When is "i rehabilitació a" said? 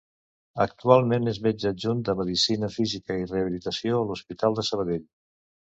3.21-4.05